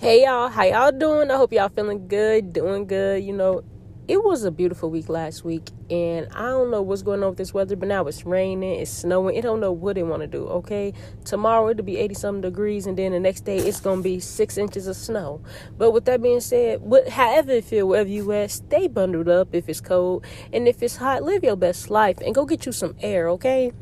Hey 0.00 0.22
y'all, 0.22 0.48
how 0.48 0.62
y'all 0.62 0.92
doing? 0.92 1.28
I 1.28 1.36
hope 1.36 1.52
y'all 1.52 1.70
feeling 1.70 2.06
good, 2.06 2.52
doing 2.52 2.86
good. 2.86 3.24
You 3.24 3.32
know, 3.32 3.64
it 4.06 4.22
was 4.22 4.44
a 4.44 4.52
beautiful 4.52 4.90
week 4.90 5.08
last 5.08 5.44
week, 5.44 5.70
and 5.90 6.28
I 6.32 6.50
don't 6.50 6.70
know 6.70 6.82
what's 6.82 7.02
going 7.02 7.20
on 7.24 7.30
with 7.30 7.38
this 7.38 7.52
weather, 7.52 7.74
but 7.74 7.88
now 7.88 8.06
it's 8.06 8.24
raining, 8.24 8.78
it's 8.78 8.92
snowing. 8.92 9.34
It 9.34 9.42
don't 9.42 9.58
know 9.58 9.72
what 9.72 9.96
they 9.96 10.04
want 10.04 10.22
to 10.22 10.28
do. 10.28 10.46
Okay, 10.46 10.94
tomorrow 11.24 11.70
it'll 11.70 11.84
be 11.84 11.96
eighty 11.96 12.14
something 12.14 12.42
degrees, 12.42 12.86
and 12.86 12.96
then 12.96 13.10
the 13.10 13.18
next 13.18 13.40
day 13.40 13.56
it's 13.58 13.80
gonna 13.80 14.00
be 14.00 14.20
six 14.20 14.56
inches 14.56 14.86
of 14.86 14.94
snow. 14.94 15.42
But 15.76 15.90
with 15.90 16.04
that 16.04 16.22
being 16.22 16.38
said, 16.38 16.80
what, 16.80 17.08
however 17.08 17.50
it 17.50 17.64
feel, 17.64 17.88
wherever 17.88 18.08
you 18.08 18.30
at, 18.30 18.52
stay 18.52 18.86
bundled 18.86 19.28
up 19.28 19.52
if 19.52 19.68
it's 19.68 19.80
cold, 19.80 20.24
and 20.52 20.68
if 20.68 20.80
it's 20.80 20.94
hot, 20.94 21.24
live 21.24 21.42
your 21.42 21.56
best 21.56 21.90
life 21.90 22.18
and 22.24 22.36
go 22.36 22.46
get 22.46 22.66
you 22.66 22.72
some 22.72 22.94
air. 23.00 23.28
Okay. 23.30 23.72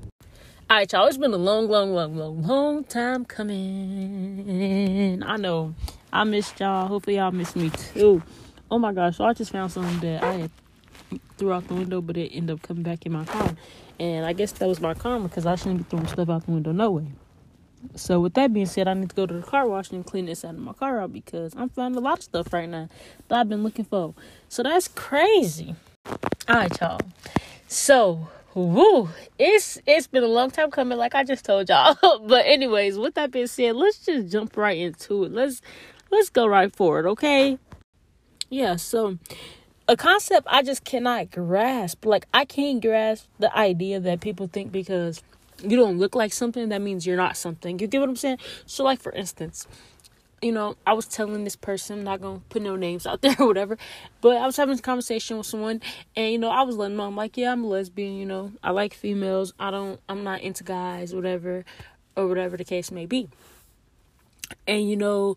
All 0.68 0.78
right, 0.78 0.92
y'all. 0.92 1.06
It's 1.06 1.16
been 1.16 1.32
a 1.32 1.36
long, 1.36 1.68
long, 1.68 1.92
long, 1.92 2.16
long, 2.16 2.42
long 2.42 2.82
time 2.82 3.24
coming. 3.24 5.22
I 5.22 5.36
know. 5.36 5.76
I 6.16 6.24
missed 6.24 6.58
y'all. 6.60 6.86
Hopefully, 6.86 7.16
y'all 7.16 7.30
missed 7.30 7.56
me 7.56 7.68
too. 7.68 8.22
Oh 8.70 8.78
my 8.78 8.92
gosh! 8.92 9.18
So 9.18 9.24
I 9.24 9.34
just 9.34 9.52
found 9.52 9.70
something 9.70 10.00
that 10.00 10.22
I 10.22 10.32
had 10.32 10.50
threw 11.36 11.52
out 11.52 11.68
the 11.68 11.74
window, 11.74 12.00
but 12.00 12.16
it 12.16 12.32
ended 12.32 12.54
up 12.54 12.62
coming 12.62 12.82
back 12.82 13.04
in 13.04 13.12
my 13.12 13.26
car, 13.26 13.54
and 14.00 14.24
I 14.24 14.32
guess 14.32 14.52
that 14.52 14.66
was 14.66 14.80
my 14.80 14.94
karma 14.94 15.28
because 15.28 15.44
I 15.44 15.56
shouldn't 15.56 15.78
be 15.78 15.84
throwing 15.84 16.06
stuff 16.06 16.30
out 16.30 16.46
the 16.46 16.52
window 16.52 16.72
no 16.72 16.90
way. 16.92 17.08
So 17.96 18.18
with 18.20 18.32
that 18.34 18.52
being 18.52 18.64
said, 18.64 18.88
I 18.88 18.94
need 18.94 19.10
to 19.10 19.14
go 19.14 19.26
to 19.26 19.34
the 19.34 19.42
car 19.42 19.68
wash 19.68 19.90
and 19.90 20.04
clean 20.06 20.24
this 20.24 20.42
out 20.42 20.54
of 20.54 20.60
my 20.60 20.72
car 20.72 21.00
out 21.02 21.12
because 21.12 21.54
I'm 21.54 21.68
finding 21.68 21.98
a 21.98 22.00
lot 22.00 22.18
of 22.18 22.24
stuff 22.24 22.50
right 22.50 22.68
now 22.68 22.88
that 23.28 23.38
I've 23.40 23.48
been 23.50 23.62
looking 23.62 23.84
for. 23.84 24.14
So 24.48 24.62
that's 24.62 24.88
crazy. 24.88 25.76
All 26.48 26.56
right, 26.56 26.80
y'all. 26.80 27.00
So 27.68 28.28
woo, 28.56 29.10
it's 29.38 29.78
it's 29.86 30.06
been 30.06 30.24
a 30.24 30.28
long 30.28 30.50
time 30.50 30.70
coming, 30.70 30.96
like 30.96 31.14
I 31.14 31.24
just 31.24 31.44
told 31.44 31.68
y'all. 31.68 31.96
but 32.26 32.46
anyways, 32.46 32.98
with 32.98 33.14
that 33.14 33.30
being 33.30 33.46
said, 33.46 33.76
let's 33.76 33.98
just 33.98 34.32
jump 34.32 34.56
right 34.56 34.78
into 34.78 35.24
it. 35.24 35.32
Let's 35.32 35.60
let's 36.10 36.30
go 36.30 36.46
right 36.46 36.74
forward, 36.74 37.06
okay? 37.06 37.58
Yeah, 38.48 38.76
so 38.76 39.18
a 39.88 39.96
concept 39.96 40.46
I 40.50 40.62
just 40.62 40.84
cannot 40.84 41.30
grasp. 41.30 42.04
Like 42.04 42.26
I 42.32 42.44
can't 42.44 42.80
grasp 42.80 43.28
the 43.38 43.56
idea 43.56 44.00
that 44.00 44.20
people 44.20 44.46
think 44.46 44.72
because 44.72 45.22
you 45.62 45.76
don't 45.76 45.98
look 45.98 46.14
like 46.14 46.32
something 46.32 46.68
that 46.68 46.82
means 46.82 47.06
you're 47.06 47.16
not 47.16 47.36
something. 47.36 47.78
You 47.78 47.86
get 47.86 48.00
what 48.00 48.08
I'm 48.08 48.16
saying? 48.16 48.38
So 48.66 48.84
like 48.84 49.00
for 49.00 49.12
instance, 49.12 49.66
you 50.42 50.52
know, 50.52 50.76
I 50.86 50.92
was 50.92 51.06
telling 51.06 51.44
this 51.44 51.56
person, 51.56 51.98
I'm 51.98 52.04
not 52.04 52.20
gonna 52.20 52.40
put 52.48 52.62
no 52.62 52.76
names 52.76 53.06
out 53.06 53.20
there 53.22 53.36
or 53.38 53.46
whatever, 53.46 53.78
but 54.20 54.36
I 54.36 54.46
was 54.46 54.56
having 54.56 54.78
a 54.78 54.82
conversation 54.82 55.38
with 55.38 55.46
someone, 55.46 55.80
and 56.14 56.32
you 56.32 56.38
know, 56.38 56.50
I 56.50 56.62
was 56.62 56.76
letting 56.76 56.96
them 56.96 57.04
know, 57.04 57.08
I'm 57.08 57.16
like, 57.16 57.36
yeah, 57.36 57.52
I'm 57.52 57.64
a 57.64 57.66
lesbian, 57.66 58.14
you 58.14 58.26
know, 58.26 58.52
I 58.62 58.70
like 58.70 58.94
females, 58.94 59.54
I 59.58 59.70
don't, 59.70 60.00
I'm 60.08 60.24
not 60.24 60.42
into 60.42 60.62
guys, 60.62 61.14
whatever, 61.14 61.64
or 62.16 62.26
whatever 62.26 62.56
the 62.56 62.64
case 62.64 62.90
may 62.90 63.06
be. 63.06 63.28
And 64.66 64.88
you 64.88 64.96
know, 64.96 65.36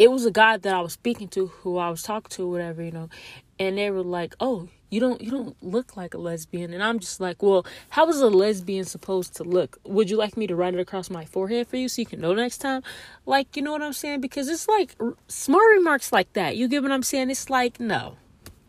it 0.00 0.10
was 0.10 0.24
a 0.24 0.30
guy 0.30 0.56
that 0.56 0.74
I 0.74 0.80
was 0.80 0.94
speaking 0.94 1.28
to, 1.28 1.48
who 1.48 1.76
I 1.76 1.90
was 1.90 2.02
talking 2.02 2.30
to, 2.30 2.48
whatever, 2.48 2.82
you 2.82 2.90
know, 2.90 3.10
and 3.58 3.76
they 3.76 3.90
were 3.90 4.02
like, 4.02 4.34
oh, 4.40 4.68
you 4.88 4.98
don't 4.98 5.20
you 5.20 5.30
don't 5.30 5.62
look 5.62 5.94
like 5.94 6.14
a 6.14 6.18
lesbian. 6.18 6.72
And 6.72 6.82
i'm 6.82 6.98
just 6.98 7.20
like 7.20 7.44
well 7.44 7.64
how 7.90 8.08
is 8.08 8.20
a 8.20 8.28
lesbian 8.28 8.84
supposed 8.84 9.36
to 9.36 9.44
look? 9.44 9.78
Would 9.84 10.10
you 10.10 10.16
like 10.16 10.36
me 10.36 10.48
to 10.48 10.56
write 10.56 10.74
it 10.74 10.80
across 10.80 11.10
my 11.10 11.24
forehead 11.26 11.68
for 11.68 11.76
you 11.76 11.88
so 11.88 12.02
you 12.02 12.06
can 12.06 12.20
know 12.20 12.34
next 12.34 12.58
time? 12.58 12.82
Like 13.24 13.56
you 13.56 13.62
know 13.62 13.70
what 13.70 13.82
i'm 13.82 13.92
saying? 13.92 14.20
Because 14.20 14.48
it's 14.48 14.66
like 14.66 14.96
smart 15.28 15.76
remarks 15.76 16.12
like 16.12 16.32
that. 16.32 16.56
You 16.56 16.66
get 16.66 16.82
what 16.82 16.90
i'm 16.90 17.04
saying? 17.04 17.30
It's 17.30 17.48
like 17.50 17.78
no. 17.78 18.16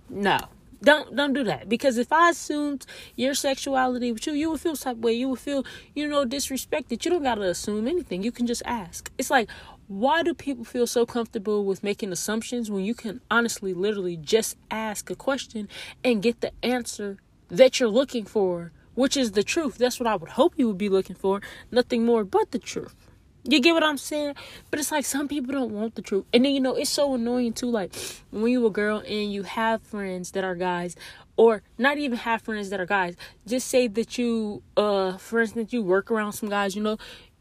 No 0.10 0.42
don't 0.84 1.16
don't 1.16 1.34
do 1.34 1.44
that 1.44 1.70
because 1.70 1.98
if 1.98 2.12
I 2.12 2.30
assumed 2.32 2.86
your 3.16 3.34
sexuality 3.34 4.12
with 4.12 4.26
you, 4.26 4.34
you 4.34 4.50
would 4.50 4.62
feel 4.62 4.76
type 4.76 4.98
way. 4.98 5.14
You 5.14 5.30
would 5.30 5.40
feel 5.40 5.64
you 5.96 6.08
know 6.08 6.26
disrespected. 6.26 7.06
You 7.06 7.12
don't 7.12 7.24
gotta 7.24 7.44
assume 7.44 7.88
anything. 7.88 8.24
You 8.24 8.32
can 8.32 8.48
just 8.48 8.64
ask. 8.66 9.12
It's 9.18 9.30
like 9.30 9.50
why 9.92 10.24
do 10.24 10.34
people 10.34 10.64
feel 10.64 10.88
so 10.88 11.06
comfortable 11.06 11.66
with 11.66 11.84
making 11.84 12.14
assumptions 12.14 12.72
when 12.72 12.86
you 12.86 12.94
can 12.94 13.20
honestly, 13.30 13.74
literally 13.74 14.16
just 14.16 14.56
ask 14.72 15.10
a 15.10 15.16
question 15.16 15.68
and 16.02 16.22
get 16.22 16.40
the 16.40 16.54
answer 16.64 17.18
that 17.50 17.78
you're 17.78 17.90
looking 17.90 18.24
for, 18.24 18.72
which 18.96 19.18
is 19.18 19.34
the 19.34 19.44
truth? 19.44 19.78
That's 19.78 20.00
what 20.00 20.08
I 20.08 20.16
would 20.16 20.30
hope 20.30 20.54
you 20.56 20.68
would 20.68 20.78
be 20.78 20.88
looking 20.88 21.18
for. 21.18 21.42
Nothing 21.72 22.06
more 22.06 22.24
but 22.24 22.52
the 22.52 22.60
truth. 22.60 23.11
You 23.44 23.60
get 23.60 23.74
what 23.74 23.84
I'm 23.84 23.98
saying? 23.98 24.36
But 24.70 24.80
it's 24.80 24.92
like 24.92 25.04
some 25.04 25.28
people 25.28 25.52
don't 25.54 25.72
want 25.72 25.96
the 25.96 26.04
truth. 26.04 26.26
And 26.32 26.46
then, 26.46 26.54
you 26.54 26.60
know, 26.60 26.76
it's 26.76 26.92
so 26.92 27.16
annoying 27.16 27.54
too. 27.54 27.72
Like 27.72 27.94
when 28.30 28.52
you're 28.52 28.68
a 28.68 28.70
girl 28.70 29.00
and 29.00 29.34
you 29.34 29.44
have 29.44 29.82
friends 29.82 30.32
that 30.32 30.44
are 30.44 30.56
guys, 30.56 30.96
or 31.38 31.64
not 31.78 31.98
even 31.98 32.20
have 32.20 32.44
friends 32.44 32.70
that 32.70 32.80
are 32.80 32.86
guys, 32.86 33.16
just 33.48 33.68
say 33.68 33.88
that 33.88 34.18
you, 34.18 34.62
uh, 34.78 35.18
for 35.18 35.42
instance, 35.42 35.74
you 35.74 35.82
work 35.82 36.12
around 36.12 36.34
some 36.34 36.50
guys, 36.50 36.76
you 36.76 36.84
know, 36.84 36.98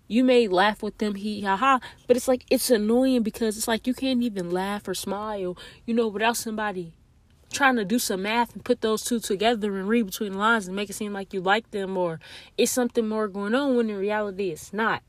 you 0.08 0.24
may 0.24 0.48
laugh 0.48 0.82
with 0.82 0.96
them, 0.98 1.14
he 1.14 1.42
ha 1.42 1.56
ha, 1.56 1.80
but 2.06 2.16
it's 2.16 2.26
like 2.26 2.44
it's 2.50 2.70
annoying 2.70 3.22
because 3.22 3.56
it's 3.56 3.68
like 3.68 3.86
you 3.86 3.94
can't 3.94 4.22
even 4.22 4.50
laugh 4.50 4.88
or 4.88 4.94
smile, 4.94 5.56
you 5.86 5.94
know, 5.94 6.08
without 6.08 6.36
somebody 6.36 6.94
trying 7.52 7.76
to 7.76 7.84
do 7.84 7.98
some 7.98 8.22
math 8.22 8.54
and 8.54 8.64
put 8.64 8.80
those 8.80 9.04
two 9.04 9.20
together 9.20 9.76
and 9.76 9.88
read 9.88 10.06
between 10.06 10.32
the 10.32 10.38
lines 10.38 10.66
and 10.66 10.76
make 10.76 10.88
it 10.88 10.94
seem 10.94 11.12
like 11.12 11.34
you 11.34 11.40
like 11.40 11.70
them 11.72 11.96
or 11.96 12.20
it's 12.56 12.72
something 12.72 13.08
more 13.08 13.28
going 13.28 13.54
on 13.54 13.76
when 13.76 13.90
in 13.90 13.96
reality 13.96 14.50
it's 14.50 14.72
not. 14.72 15.02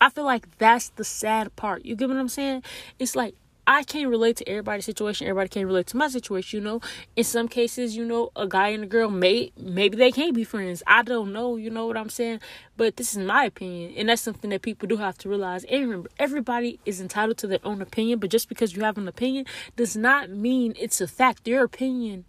I 0.00 0.10
feel 0.10 0.24
like 0.24 0.58
that's 0.58 0.88
the 0.90 1.04
sad 1.04 1.54
part. 1.56 1.84
You 1.84 1.94
get 1.94 2.08
what 2.08 2.16
I'm 2.16 2.28
saying? 2.28 2.62
It's 2.98 3.14
like 3.14 3.34
I 3.66 3.84
can't 3.84 4.08
relate 4.08 4.36
to 4.38 4.48
everybody's 4.48 4.84
situation. 4.84 5.28
Everybody 5.28 5.48
can't 5.48 5.66
relate 5.66 5.86
to 5.88 5.96
my 5.96 6.08
situation, 6.08 6.58
you 6.58 6.64
know. 6.64 6.80
In 7.14 7.22
some 7.22 7.46
cases, 7.46 7.96
you 7.96 8.04
know, 8.04 8.30
a 8.34 8.48
guy 8.48 8.68
and 8.68 8.82
a 8.82 8.86
girl 8.86 9.10
may 9.10 9.52
maybe 9.56 9.96
they 9.96 10.10
can't 10.10 10.34
be 10.34 10.42
friends. 10.42 10.82
I 10.86 11.02
don't 11.02 11.32
know, 11.32 11.56
you 11.56 11.70
know 11.70 11.86
what 11.86 11.96
I'm 11.96 12.08
saying? 12.08 12.40
But 12.76 12.96
this 12.96 13.12
is 13.12 13.18
my 13.18 13.44
opinion, 13.44 13.94
and 13.96 14.08
that's 14.08 14.22
something 14.22 14.50
that 14.50 14.62
people 14.62 14.88
do 14.88 14.96
have 14.96 15.18
to 15.18 15.28
realize. 15.28 15.64
And 15.64 15.82
remember, 15.82 16.08
everybody 16.18 16.80
is 16.84 17.00
entitled 17.00 17.38
to 17.38 17.46
their 17.46 17.60
own 17.62 17.80
opinion, 17.82 18.18
but 18.18 18.30
just 18.30 18.48
because 18.48 18.74
you 18.74 18.82
have 18.82 18.98
an 18.98 19.06
opinion 19.06 19.44
does 19.76 19.96
not 19.96 20.30
mean 20.30 20.74
it's 20.76 21.00
a 21.00 21.06
fact. 21.06 21.46
Your 21.46 21.62
opinion 21.62 22.24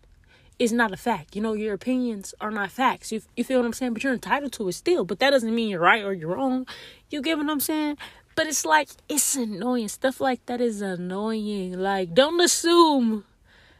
is 0.61 0.71
not 0.71 0.93
a 0.93 0.97
fact. 0.97 1.35
You 1.35 1.41
know, 1.41 1.53
your 1.53 1.73
opinions 1.73 2.35
are 2.39 2.51
not 2.51 2.69
facts. 2.69 3.11
You, 3.11 3.23
you 3.35 3.43
feel 3.43 3.57
what 3.57 3.65
I'm 3.65 3.73
saying? 3.73 3.93
But 3.93 4.03
you're 4.03 4.13
entitled 4.13 4.53
to 4.53 4.67
it 4.67 4.73
still. 4.73 5.03
But 5.03 5.17
that 5.17 5.31
doesn't 5.31 5.55
mean 5.55 5.69
you're 5.69 5.79
right 5.79 6.03
or 6.03 6.13
you're 6.13 6.35
wrong. 6.35 6.67
You 7.09 7.23
get 7.23 7.39
what 7.39 7.49
I'm 7.49 7.59
saying? 7.59 7.97
But 8.35 8.45
it's 8.45 8.63
like, 8.63 8.89
it's 9.09 9.35
annoying. 9.35 9.87
Stuff 9.87 10.21
like 10.21 10.45
that 10.45 10.61
is 10.61 10.83
annoying. 10.83 11.79
Like, 11.79 12.13
don't 12.13 12.39
assume 12.39 13.25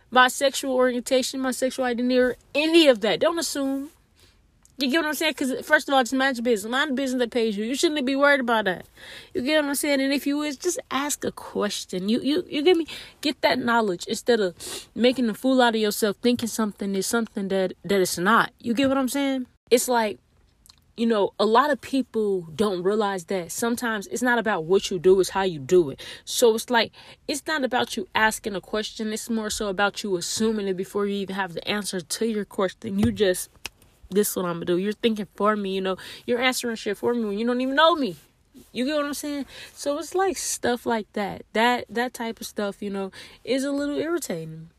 my 0.09 0.27
sexual 0.27 0.73
orientation, 0.73 1.39
my 1.39 1.51
sexual 1.51 1.85
identity, 1.85 2.17
or 2.17 2.35
any 2.55 2.87
of 2.87 3.01
that. 3.01 3.19
Don't 3.19 3.37
assume. 3.37 3.91
You 4.81 4.89
get 4.89 4.97
what 4.97 5.07
I'm 5.07 5.13
saying? 5.13 5.33
Because, 5.37 5.65
first 5.65 5.87
of 5.87 5.93
all, 5.93 6.01
just 6.01 6.13
mind 6.13 6.37
your 6.37 6.43
business. 6.43 6.71
Mind 6.71 6.91
the 6.91 6.95
business 6.95 7.19
that 7.19 7.29
pays 7.29 7.55
you. 7.55 7.63
You 7.63 7.75
shouldn't 7.75 8.03
be 8.05 8.15
worried 8.15 8.39
about 8.39 8.65
that. 8.65 8.85
You 9.33 9.43
get 9.43 9.61
what 9.61 9.69
I'm 9.69 9.75
saying? 9.75 10.01
And 10.01 10.11
if 10.11 10.25
you 10.25 10.41
is, 10.41 10.57
just 10.57 10.79
ask 10.89 11.23
a 11.23 11.31
question. 11.31 12.09
You, 12.09 12.19
you, 12.21 12.43
you 12.49 12.63
get 12.63 12.75
me? 12.75 12.87
Get 13.21 13.41
that 13.41 13.59
knowledge 13.59 14.05
instead 14.07 14.39
of 14.39 14.55
making 14.95 15.29
a 15.29 15.35
fool 15.35 15.61
out 15.61 15.75
of 15.75 15.81
yourself, 15.81 16.17
thinking 16.21 16.47
something 16.47 16.95
is 16.95 17.05
something 17.05 17.49
that, 17.49 17.73
that 17.83 18.01
it's 18.01 18.17
not. 18.17 18.51
You 18.59 18.73
get 18.73 18.89
what 18.89 18.97
I'm 18.97 19.09
saying? 19.09 19.45
It's 19.69 19.87
like, 19.87 20.17
you 20.97 21.05
know, 21.05 21.33
a 21.39 21.45
lot 21.45 21.69
of 21.69 21.79
people 21.79 22.41
don't 22.55 22.83
realize 22.83 23.25
that 23.25 23.51
sometimes 23.51 24.07
it's 24.07 24.21
not 24.21 24.39
about 24.39 24.65
what 24.65 24.91
you 24.91 24.99
do, 24.99 25.19
it's 25.19 25.29
how 25.29 25.43
you 25.43 25.59
do 25.59 25.89
it. 25.89 26.01
So 26.25 26.53
it's 26.53 26.69
like, 26.69 26.91
it's 27.27 27.47
not 27.47 27.63
about 27.63 27.95
you 27.95 28.07
asking 28.13 28.55
a 28.55 28.61
question, 28.61 29.13
it's 29.13 29.29
more 29.29 29.49
so 29.49 29.69
about 29.69 30.03
you 30.03 30.15
assuming 30.17 30.67
it 30.67 30.75
before 30.75 31.05
you 31.07 31.15
even 31.15 31.35
have 31.35 31.53
the 31.53 31.67
answer 31.67 32.01
to 32.01 32.25
your 32.25 32.45
question. 32.45 32.99
You 32.99 33.11
just, 33.11 33.49
this 34.11 34.29
is 34.29 34.35
what 34.35 34.45
I'm 34.45 34.55
gonna 34.55 34.65
do. 34.65 34.77
You're 34.77 34.93
thinking 34.93 35.27
for 35.35 35.55
me, 35.55 35.75
you 35.75 35.81
know, 35.81 35.97
you're 36.25 36.41
answering 36.41 36.75
shit 36.75 36.97
for 36.97 37.13
me 37.13 37.25
when 37.25 37.39
you 37.39 37.45
don't 37.45 37.61
even 37.61 37.75
know 37.75 37.95
me. 37.95 38.17
You 38.73 38.85
get 38.85 38.95
what 38.95 39.05
I'm 39.05 39.13
saying? 39.13 39.45
So 39.73 39.97
it's 39.97 40.13
like 40.13 40.37
stuff 40.37 40.85
like 40.85 41.11
that. 41.13 41.43
That 41.53 41.85
that 41.89 42.13
type 42.13 42.39
of 42.39 42.47
stuff, 42.47 42.81
you 42.81 42.89
know, 42.89 43.11
is 43.43 43.63
a 43.63 43.71
little 43.71 43.97
irritating. 43.97 44.69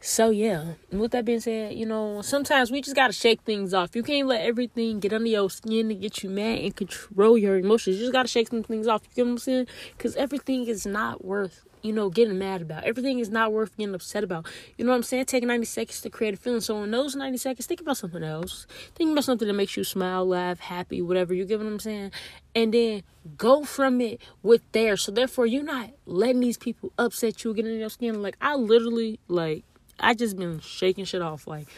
So 0.00 0.28
yeah, 0.28 0.74
with 0.92 1.12
that 1.12 1.24
being 1.24 1.40
said, 1.40 1.74
you 1.74 1.86
know, 1.86 2.20
sometimes 2.20 2.70
we 2.70 2.82
just 2.82 2.94
gotta 2.94 3.14
shake 3.14 3.40
things 3.40 3.72
off. 3.72 3.96
You 3.96 4.02
can't 4.02 4.28
let 4.28 4.42
everything 4.42 5.00
get 5.00 5.14
under 5.14 5.28
your 5.28 5.48
skin 5.48 5.90
and 5.90 6.00
get 6.00 6.22
you 6.22 6.28
mad 6.28 6.58
and 6.58 6.76
control 6.76 7.38
your 7.38 7.56
emotions. 7.56 7.96
You 7.96 8.02
just 8.02 8.12
gotta 8.12 8.28
shake 8.28 8.48
some 8.48 8.62
things 8.62 8.86
off. 8.86 9.02
You 9.04 9.14
get 9.14 9.24
what 9.24 9.32
I'm 9.32 9.38
saying? 9.38 9.66
Because 9.96 10.14
everything 10.16 10.66
is 10.66 10.84
not 10.84 11.24
worth, 11.24 11.64
you 11.84 11.92
know, 11.92 12.08
getting 12.08 12.38
mad 12.38 12.62
about. 12.62 12.84
Everything 12.84 13.18
is 13.18 13.28
not 13.28 13.52
worth 13.52 13.76
getting 13.76 13.94
upset 13.94 14.24
about. 14.24 14.46
You 14.78 14.86
know 14.86 14.92
what 14.92 14.96
I'm 14.96 15.02
saying? 15.02 15.26
Take 15.26 15.44
90 15.44 15.66
seconds 15.66 16.00
to 16.00 16.10
create 16.10 16.32
a 16.32 16.36
feeling. 16.38 16.62
So 16.62 16.82
in 16.82 16.90
those 16.90 17.14
90 17.14 17.36
seconds, 17.36 17.66
think 17.66 17.82
about 17.82 17.98
something 17.98 18.24
else. 18.24 18.66
Think 18.94 19.12
about 19.12 19.24
something 19.24 19.46
that 19.46 19.54
makes 19.54 19.76
you 19.76 19.84
smile, 19.84 20.26
laugh, 20.26 20.60
happy, 20.60 21.02
whatever. 21.02 21.34
You 21.34 21.44
get 21.44 21.58
what 21.58 21.66
I'm 21.66 21.78
saying? 21.78 22.10
And 22.54 22.72
then 22.72 23.02
go 23.36 23.64
from 23.64 24.00
it 24.00 24.22
with 24.42 24.62
there. 24.72 24.96
So 24.96 25.12
therefore, 25.12 25.44
you're 25.44 25.62
not 25.62 25.90
letting 26.06 26.40
these 26.40 26.56
people 26.56 26.90
upset 26.98 27.44
you, 27.44 27.52
get 27.52 27.66
in 27.66 27.78
your 27.78 27.90
skin. 27.90 28.22
Like 28.22 28.38
I 28.40 28.56
literally 28.56 29.20
like 29.28 29.64
I 30.00 30.14
just 30.14 30.36
been 30.36 30.60
shaking 30.60 31.04
shit 31.04 31.22
off. 31.22 31.46
Like, 31.46 31.68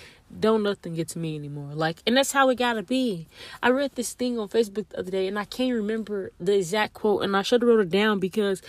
don't 0.41 0.63
nothing 0.63 0.95
get 0.95 1.09
to 1.09 1.19
me 1.19 1.37
anymore. 1.37 1.75
Like, 1.75 2.03
and 2.07 2.17
that's 2.17 2.33
how 2.33 2.49
it 2.49 2.57
gotta 2.57 2.83
be. 2.83 3.29
I 3.63 3.71
read 3.71 3.95
this 3.95 4.15
thing 4.15 4.39
on 4.39 4.49
Facebook 4.49 4.89
the 4.89 5.01
other 5.01 5.11
day, 5.11 5.27
and 5.27 5.39
I 5.39 5.45
can't 5.45 5.75
remember 5.75 6.31
the 6.41 6.57
exact 6.57 6.95
quote, 6.95 7.23
and 7.23 7.37
I 7.37 7.43
should 7.43 7.63
have 7.63 7.69
wrote 7.69 7.81
it 7.81 7.91
down 7.91 8.19
because 8.19 8.63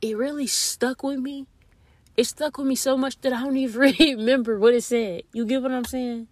it 0.00 0.16
really 0.16 0.46
stuck 0.46 1.02
with 1.02 1.18
me. 1.18 1.46
It 2.16 2.24
stuck 2.24 2.58
with 2.58 2.66
me 2.66 2.76
so 2.76 2.96
much 2.96 3.20
that 3.22 3.32
I 3.32 3.42
don't 3.42 3.56
even 3.56 3.80
really 3.98 4.14
remember 4.14 4.58
what 4.58 4.74
it 4.74 4.82
said. 4.82 5.22
You 5.32 5.46
get 5.46 5.62
what 5.62 5.72
I'm 5.72 5.84
saying? 5.84 6.28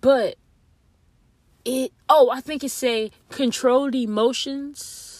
But 0.00 0.36
it. 1.64 1.92
Oh, 2.08 2.30
I 2.30 2.40
think 2.40 2.62
it 2.62 2.70
say 2.70 3.10
controlled 3.30 3.94
emotions 3.94 5.16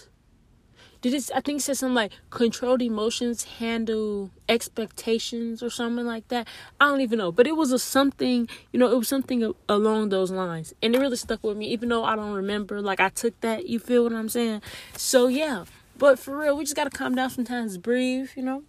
did 1.00 1.14
it 1.14 1.30
I 1.34 1.40
think 1.40 1.60
it 1.60 1.62
said 1.62 1.76
something 1.76 1.94
like 1.94 2.12
controlled 2.30 2.82
emotions, 2.82 3.44
handle 3.44 4.30
expectations 4.48 5.62
or 5.62 5.70
something 5.70 6.04
like 6.04 6.26
that. 6.28 6.48
I 6.80 6.86
don't 6.86 7.00
even 7.00 7.18
know. 7.18 7.30
But 7.30 7.46
it 7.46 7.56
was 7.56 7.70
a 7.70 7.78
something, 7.78 8.48
you 8.72 8.80
know, 8.80 8.90
it 8.90 8.96
was 8.96 9.06
something 9.06 9.54
along 9.68 10.08
those 10.08 10.32
lines. 10.32 10.74
And 10.82 10.94
it 10.94 10.98
really 10.98 11.16
stuck 11.16 11.44
with 11.44 11.56
me, 11.56 11.68
even 11.68 11.90
though 11.90 12.04
I 12.04 12.16
don't 12.16 12.32
remember. 12.32 12.80
Like 12.80 12.98
I 12.98 13.10
took 13.10 13.40
that, 13.40 13.68
you 13.68 13.78
feel 13.78 14.04
what 14.04 14.14
I'm 14.14 14.28
saying? 14.28 14.62
So 14.96 15.28
yeah. 15.28 15.64
But 15.98 16.18
for 16.18 16.36
real, 16.38 16.56
we 16.56 16.64
just 16.64 16.76
gotta 16.76 16.90
calm 16.90 17.14
down 17.14 17.30
sometimes, 17.30 17.78
breathe, 17.78 18.30
you 18.36 18.42
know. 18.42 18.64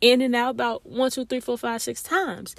In 0.00 0.20
and 0.20 0.34
out 0.34 0.50
about 0.50 0.84
one, 0.84 1.10
two, 1.10 1.24
three, 1.24 1.40
four, 1.40 1.56
five, 1.56 1.80
six 1.80 2.02
times. 2.02 2.54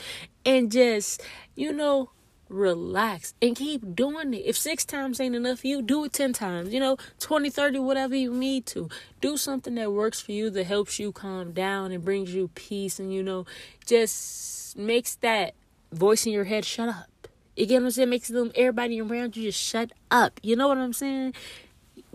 And 0.46 0.72
just, 0.72 1.22
you 1.56 1.72
know, 1.74 2.12
relax 2.50 3.34
and 3.42 3.56
keep 3.56 3.96
doing 3.96 4.34
it. 4.34 4.44
If 4.46 4.58
six 4.58 4.86
times 4.86 5.20
ain't 5.20 5.36
enough 5.36 5.60
for 5.60 5.68
you, 5.68 5.82
do 5.82 6.06
it 6.06 6.14
10 6.14 6.34
times, 6.34 6.74
you 6.74 6.80
know, 6.80 6.98
20, 7.20 7.50
30, 7.50 7.80
whatever 7.80 8.16
you 8.16 8.34
need 8.34 8.66
to. 8.68 8.90
Do 9.22 9.38
something 9.38 9.76
that 9.76 9.92
works 9.92 10.22
for 10.22 10.32
you 10.32 10.50
that 10.52 10.66
helps 10.66 11.00
you 11.00 11.12
calm 11.12 11.52
down 11.52 11.92
and 11.92 12.06
brings 12.06 12.34
you 12.34 12.50
peace 12.56 13.00
and, 13.00 13.14
you 13.14 13.24
know, 13.24 13.46
just 13.86 14.78
makes 14.78 15.16
that 15.16 15.54
voice 15.92 16.26
in 16.26 16.32
your 16.32 16.46
head 16.46 16.66
shut 16.66 16.90
up. 16.90 17.28
You 17.56 17.66
get 17.66 17.80
what 17.80 17.86
I'm 17.86 17.92
saying? 17.92 18.10
Makes 18.10 18.28
them 18.28 18.52
everybody 18.56 19.00
around 19.00 19.38
you 19.38 19.44
just 19.44 19.62
shut 19.62 19.92
up. 20.12 20.40
You 20.44 20.56
know 20.56 20.68
what 20.68 20.78
I'm 20.78 20.94
saying? 20.94 21.34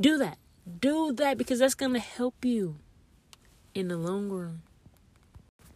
Do 0.00 0.16
that. 0.18 0.38
Do 0.80 1.12
that 1.12 1.36
because 1.36 1.58
that's 1.58 1.74
gonna 1.74 1.98
help 1.98 2.44
you 2.44 2.76
in 3.74 3.88
the 3.88 3.98
long 3.98 4.30
run. 4.30 4.62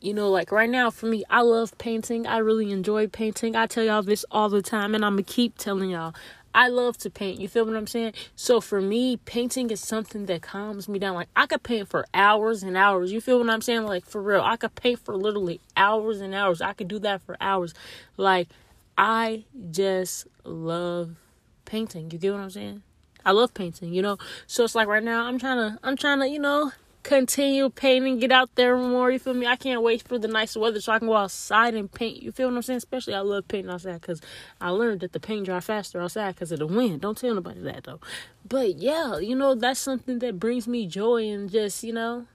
You 0.01 0.15
know, 0.15 0.31
like 0.31 0.51
right 0.51 0.69
now 0.69 0.91
for 0.91 1.07
me, 1.07 1.25
I 1.29 1.43
love 1.43 1.77
painting. 1.77 2.27
I 2.27 2.39
really 2.39 2.71
enjoy 2.71 3.07
painting. 3.07 3.55
I 3.55 3.67
tell 3.67 3.85
y'all 3.85 4.03
this 4.03 4.25
all 4.31 4.49
the 4.49 4.63
time, 4.63 4.95
and 4.95 5.05
I'm 5.05 5.15
gonna 5.15 5.25
keep 5.25 5.59
telling 5.59 5.91
y'all. 5.91 6.15
I 6.55 6.69
love 6.69 6.97
to 6.99 7.11
paint. 7.11 7.41
You 7.41 7.49
feel 7.49 7.67
what 7.67 7.77
I'm 7.77 7.87
saying? 7.87 8.13
So 8.37 8.61
for 8.61 8.81
me, 8.81 9.17
painting 9.17 9.71
is 9.71 9.81
something 9.81 10.27
that 10.27 10.41
calms 10.41 10.89
me 10.89 10.99
down. 10.99 11.17
Like 11.17 11.29
I 11.35 11.47
could 11.47 11.63
paint 11.63 11.89
for 11.89 12.07
hours 12.15 12.63
and 12.63 12.77
hours. 12.77 13.13
You 13.13 13.21
feel 13.21 13.39
what 13.39 13.51
I'm 13.51 13.61
saying? 13.61 13.85
Like 13.85 14.07
for 14.07 14.23
real, 14.23 14.41
I 14.41 14.57
could 14.57 14.75
paint 14.75 15.01
for 15.01 15.17
literally 15.17 15.61
hours 15.77 16.21
and 16.21 16.35
hours. 16.35 16.63
I 16.63 16.73
could 16.73 16.89
do 16.89 16.99
that 17.01 17.23
for 17.23 17.37
hours. 17.41 17.75
Like 18.17 18.49
I 18.97 19.45
just 19.71 20.29
love 20.45 21.17
painting. 21.65 22.11
You 22.11 22.19
get 22.19 22.33
what 22.33 22.41
I'm 22.41 22.51
saying? 22.51 22.83
I 23.25 23.33
love 23.33 23.55
painting, 23.55 23.93
you 23.93 24.03
know. 24.03 24.19
So 24.47 24.65
it's 24.65 24.75
like 24.75 24.89
right 24.89 25.03
now 25.03 25.27
I'm 25.27 25.39
trying 25.39 25.57
to 25.57 25.79
I'm 25.83 25.97
trying 25.97 26.21
to, 26.21 26.29
you 26.29 26.39
know, 26.39 26.73
continue 27.05 27.69
painting, 27.69 28.19
get 28.19 28.33
out 28.33 28.51
there 28.57 28.77
more. 28.77 29.11
You 29.11 29.19
feel 29.19 29.35
me? 29.35 29.47
I 29.47 29.57
can't 29.57 29.83
wait 29.83 30.03
for 30.03 30.19
the 30.19 30.27
nice 30.27 30.57
weather 30.57 30.81
so 30.81 30.93
I 30.93 30.99
can 30.99 31.09
go 31.09 31.17
outside 31.17 31.75
and 31.75 31.93
paint. 31.93 32.23
You 32.23 32.33
feel 32.33 32.49
what 32.49 32.57
I'm 32.57 32.63
saying? 32.63 32.79
Especially 32.79 33.15
I 33.15 33.21
love 33.21 33.47
painting 33.47 33.71
outside 33.71 34.01
because 34.01 34.21
I 34.61 34.71
learned 34.71 35.01
that 35.01 35.13
the 35.13 35.21
paint 35.21 35.47
dry 35.47 35.61
faster 35.61 36.01
outside 36.01 36.35
because 36.35 36.51
of 36.51 36.59
the 36.59 36.67
wind. 36.67 37.03
Don't 37.03 37.17
tell 37.17 37.35
nobody 37.35 37.61
that 37.61 37.85
though. 37.85 38.01
But 38.49 38.77
yeah, 38.77 39.19
you 39.19 39.37
know 39.37 39.55
that's 39.55 39.81
something 39.81 40.19
that 40.21 40.41
brings 40.41 40.67
me 40.67 40.87
joy 40.87 41.29
and 41.29 41.51
just 41.51 41.85
you 41.85 41.93
know 41.93 42.27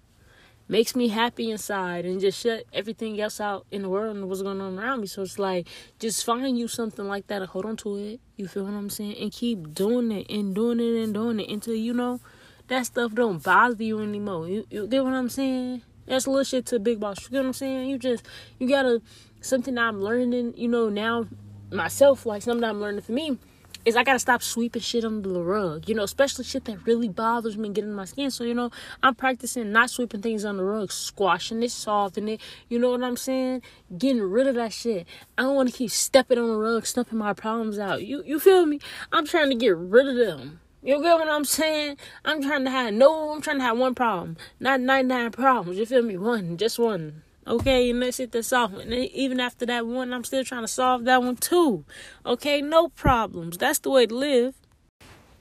makes 0.70 0.96
me 0.96 1.08
happy 1.08 1.50
inside 1.50 2.06
and 2.06 2.22
just 2.22 2.40
shut 2.40 2.64
everything 2.72 3.20
else 3.20 3.42
out 3.42 3.66
in 3.72 3.82
the 3.82 3.90
world 3.90 4.16
and 4.16 4.30
what's 4.30 4.44
going 4.44 4.62
on 4.62 4.78
around 4.78 5.02
me. 5.02 5.08
So 5.08 5.24
it's 5.24 5.40
like 5.40 5.68
just 5.98 6.24
find 6.24 6.58
you 6.58 6.68
something 6.68 7.08
like 7.08 7.28
that 7.28 7.42
and 7.42 7.50
hold 7.50 7.66
on 7.66 7.76
to 7.78 7.98
it. 7.98 8.22
You 8.38 8.48
feel 8.48 8.64
what 8.64 8.76
I'm 8.76 8.90
saying? 8.90 9.18
And 9.20 9.32
keep 9.32 9.74
doing 9.74 10.12
it 10.12 10.30
and 10.30 10.54
doing 10.54 10.80
it 10.80 11.04
and 11.04 11.14
doing 11.14 11.40
it 11.40 11.50
until 11.50 11.74
you 11.74 11.94
know 11.94 12.22
that 12.68 12.86
stuff 12.86 13.14
don't 13.16 13.42
bother 13.44 13.84
you 13.84 14.00
anymore. 14.00 14.48
You, 14.48 14.66
you 14.70 14.88
get 14.88 15.04
what 15.04 15.14
I'm 15.14 15.30
saying? 15.30 15.82
That's 16.06 16.28
little 16.28 16.44
shit 16.44 16.68
to 16.68 16.80
big 16.80 17.00
boss. 17.00 17.24
You 17.24 17.30
get 17.32 17.40
what 17.40 17.48
I'm 17.48 17.54
saying? 17.54 17.90
You 17.90 17.98
just 17.98 18.26
you 18.60 18.70
gotta 18.70 19.02
something 19.42 19.78
I'm 19.78 20.02
learning, 20.02 20.54
you 20.56 20.68
know, 20.68 20.90
now 20.90 21.26
myself, 21.72 22.28
like 22.28 22.44
something 22.44 22.64
I'm 22.64 22.80
learning 22.80 23.02
for 23.02 23.12
me 23.12 23.40
is 23.86 23.96
I 23.96 24.04
gotta 24.04 24.20
stop 24.20 24.42
sweeping 24.42 24.82
shit 24.82 25.06
under 25.06 25.30
the 25.30 25.42
rug. 25.42 25.88
You 25.88 25.96
know, 25.96 26.04
especially 26.04 26.46
shit 26.46 26.66
that 26.66 26.86
really 26.86 27.10
bothers 27.10 27.58
me 27.58 27.68
and 27.68 27.76
getting 27.76 27.94
my 27.94 28.06
skin. 28.06 28.32
So, 28.32 28.44
you 28.44 28.54
know, 28.54 28.72
I'm 29.04 29.16
practicing 29.16 29.72
not 29.72 29.90
sweeping 29.90 30.22
things 30.22 30.46
under 30.46 30.64
the 30.64 30.70
rug, 30.70 30.92
squashing 30.92 31.64
it, 31.64 31.72
softening 31.72 32.36
it. 32.36 32.42
You 32.68 32.80
know 32.80 32.92
what 32.92 33.04
I'm 33.04 33.18
saying? 33.18 33.62
Getting 33.98 34.22
rid 34.22 34.48
of 34.48 34.56
that 34.56 34.74
shit. 34.74 35.08
I 35.38 35.44
don't 35.44 35.56
wanna 35.56 35.72
keep 35.72 35.92
stepping 35.92 36.38
on 36.38 36.48
the 36.48 36.58
rug, 36.58 36.86
stumping 36.86 37.18
my 37.18 37.34
problems 37.34 37.80
out. 37.80 38.06
You 38.06 38.24
you 38.26 38.40
feel 38.40 38.66
me? 38.66 38.80
I'm 39.12 39.26
trying 39.26 39.50
to 39.50 39.56
get 39.56 39.76
rid 39.76 40.08
of 40.08 40.16
them. 40.16 40.60
You 40.82 41.02
get 41.02 41.16
what 41.16 41.28
I'm 41.28 41.44
saying? 41.44 41.98
I'm 42.24 42.42
trying 42.42 42.64
to 42.64 42.72
have 42.72 42.94
no, 42.94 43.34
I'm 43.34 43.42
trying 43.42 43.58
to 43.58 43.64
have 43.64 43.78
one 43.78 43.96
problem, 43.96 44.38
not 44.62 44.80
99 44.80 45.32
problems. 45.32 45.78
You 45.78 45.86
feel 45.86 46.02
me? 46.02 46.16
One, 46.16 46.56
just 46.56 46.80
one. 46.80 47.24
Okay, 47.50 47.90
and 47.90 48.02
that's 48.02 48.20
it, 48.20 48.32
that's 48.32 48.54
all. 48.54 48.78
And 48.78 48.94
even 48.94 49.40
after 49.40 49.66
that 49.66 49.88
one, 49.88 50.14
I'm 50.14 50.24
still 50.24 50.44
trying 50.44 50.62
to 50.62 50.68
solve 50.68 51.06
that 51.06 51.24
one 51.24 51.36
too. 51.36 51.84
Okay, 52.26 52.62
no 52.62 52.90
problems. 52.90 53.58
That's 53.58 53.80
the 53.80 53.90
way 53.90 54.06
to 54.06 54.16
live. 54.16 54.56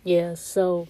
Yeah, 0.05 0.35
so 0.35 0.89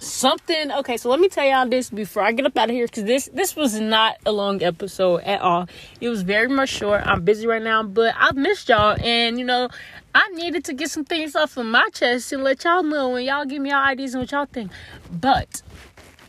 something 0.00 0.70
okay 0.70 0.96
so 0.96 1.10
let 1.10 1.18
me 1.18 1.28
tell 1.28 1.44
y'all 1.44 1.68
this 1.68 1.90
before 1.90 2.22
i 2.22 2.30
get 2.30 2.46
up 2.46 2.56
out 2.56 2.70
of 2.70 2.74
here 2.74 2.86
because 2.86 3.02
this 3.02 3.28
this 3.32 3.56
was 3.56 3.80
not 3.80 4.16
a 4.24 4.30
long 4.30 4.62
episode 4.62 5.16
at 5.22 5.40
all 5.40 5.66
it 6.00 6.08
was 6.08 6.22
very 6.22 6.46
much 6.46 6.68
short 6.68 7.04
i'm 7.04 7.24
busy 7.24 7.48
right 7.48 7.64
now 7.64 7.82
but 7.82 8.14
i've 8.16 8.36
missed 8.36 8.68
y'all 8.68 8.96
and 9.02 9.40
you 9.40 9.44
know 9.44 9.68
I 10.14 10.26
needed 10.30 10.64
to 10.64 10.74
get 10.74 10.90
some 10.90 11.04
things 11.04 11.36
off 11.36 11.56
of 11.56 11.66
my 11.66 11.88
chest 11.92 12.32
and 12.32 12.42
let 12.42 12.64
y'all 12.64 12.82
know 12.82 13.14
and 13.14 13.24
y'all 13.24 13.44
give 13.44 13.62
me 13.62 13.68
your 13.70 13.78
ideas 13.78 14.14
and 14.14 14.22
what 14.22 14.32
y'all 14.32 14.46
think. 14.46 14.72
But 15.12 15.62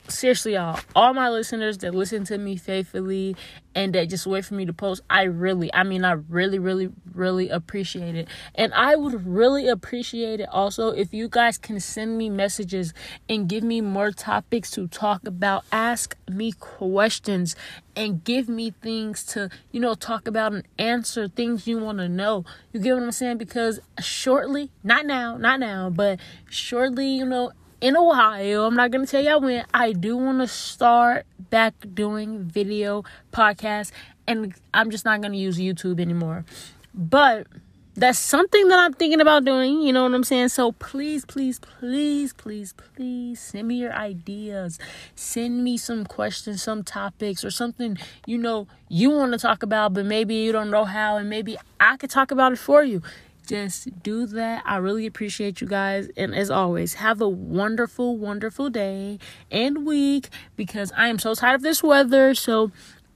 seriously, 0.10 0.54
y'all, 0.54 0.80
all 0.96 1.14
my 1.14 1.30
listeners 1.30 1.78
that 1.80 1.96
listen 1.96 2.24
to 2.26 2.38
me 2.38 2.58
faithfully 2.58 3.36
and 3.76 3.94
that 3.94 4.10
just 4.10 4.26
wait 4.26 4.46
for 4.46 4.56
me 4.56 4.66
to 4.66 4.74
post, 4.74 5.02
I 5.10 5.24
really, 5.24 5.74
I 5.74 5.84
mean, 5.84 6.04
I 6.04 6.14
really, 6.14 6.60
really, 6.60 6.90
really 7.14 7.50
appreciate 7.50 8.16
it. 8.16 8.28
And 8.56 8.74
I 8.74 8.96
would 8.96 9.26
really 9.26 9.68
appreciate 9.68 10.40
it 10.40 10.50
also 10.52 10.90
if 10.90 11.14
you 11.14 11.30
guys 11.30 11.58
can 11.58 11.80
send 11.80 12.18
me 12.18 12.30
messages 12.30 12.94
and 13.28 13.48
give 13.48 13.64
me 13.64 13.82
more 13.82 14.12
topics 14.12 14.72
to 14.72 14.88
talk 14.88 15.26
about. 15.26 15.64
Ask 15.72 16.16
me 16.28 16.52
questions 16.52 17.56
and 17.96 18.24
give 18.24 18.50
me 18.50 18.72
things 18.72 19.24
to, 19.26 19.50
you 19.72 19.80
know, 19.80 19.94
talk 19.94 20.28
about 20.28 20.54
and 20.54 20.64
answer 20.78 21.28
things 21.28 21.68
you 21.68 21.78
want 21.78 22.00
to 22.00 22.10
know. 22.10 22.46
You 22.74 22.80
get 22.80 22.96
what 22.96 23.04
I'm 23.04 23.12
saying? 23.12 23.38
Because 23.38 23.80
shortly, 24.00 24.72
not 24.84 25.06
now, 25.06 25.38
not 25.38 25.60
now, 25.60 25.90
but 25.90 26.20
shortly, 26.50 27.08
you 27.08 27.26
know, 27.26 27.52
in 27.82 27.96
while, 27.96 28.66
I'm 28.66 28.76
not 28.76 28.92
gonna 28.92 29.08
tell 29.08 29.24
y'all 29.24 29.42
when, 29.42 29.66
I 29.74 29.94
do 29.94 30.18
wanna 30.18 30.48
start 30.48 31.26
back 31.50 31.74
doing 31.94 32.44
video 32.44 33.04
podcasts 33.32 33.92
and 34.28 34.54
I'm 34.74 34.92
just 34.92 35.06
not 35.06 35.22
gonna 35.22 35.38
use 35.38 35.58
YouTube 35.58 36.00
anymore. 36.00 36.46
But 36.94 37.48
that's 37.96 38.20
something 38.20 38.68
that 38.70 38.80
I'm 38.80 38.94
thinking 38.94 39.20
about 39.20 39.44
doing, 39.46 39.82
you 39.82 39.92
know 39.92 40.04
what 40.04 40.14
I'm 40.14 40.24
saying? 40.24 40.50
So 40.50 40.72
please, 40.74 41.26
please, 41.26 41.60
please, 41.60 42.34
please, 42.34 42.74
please 42.74 43.40
send 43.40 43.68
me 43.68 43.76
your 43.76 43.94
ideas. 43.94 44.80
Send 45.16 45.64
me 45.64 45.78
some 45.78 46.06
questions, 46.06 46.64
some 46.64 46.84
topics, 46.84 47.44
or 47.44 47.52
something 47.52 47.98
you 48.26 48.38
know 48.38 48.68
you 48.88 49.10
want 49.10 49.34
to 49.34 49.38
talk 49.38 49.64
about, 49.64 49.94
but 49.94 50.06
maybe 50.06 50.36
you 50.36 50.52
don't 50.52 50.72
know 50.72 50.86
how, 50.86 51.18
and 51.18 51.30
maybe 51.30 51.58
I 51.80 51.98
could 51.98 52.10
talk 52.10 52.32
about 52.32 52.54
it 52.54 52.60
for 52.60 52.84
you 52.84 53.02
just 53.50 54.04
do 54.04 54.28
that. 54.28 54.64
I 54.66 54.78
really 54.78 55.08
appreciate 55.08 55.60
you 55.60 55.68
guys. 55.68 56.08
And 56.16 56.36
as 56.36 56.52
always, 56.52 56.94
have 56.96 57.20
a 57.20 57.28
wonderful, 57.28 58.16
wonderful 58.16 58.70
day 58.70 59.18
and 59.50 59.86
week 59.86 60.30
because 60.56 60.92
I 60.96 61.08
am 61.08 61.18
so 61.18 61.34
tired 61.34 61.56
of 61.56 61.62
this 61.64 61.82
weather. 61.82 62.36
So 62.36 62.72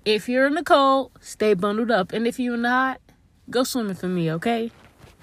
if 0.06 0.28
you're 0.28 0.48
in 0.48 0.56
the 0.56 0.64
cold, 0.64 1.12
stay 1.22 1.54
bundled 1.54 1.92
up. 1.92 2.12
And 2.12 2.26
if 2.26 2.40
you're 2.40 2.58
not, 2.58 3.00
go 3.50 3.64
swimming 3.64 3.96
for 3.96 4.08
me, 4.08 4.32
okay? 4.32 4.72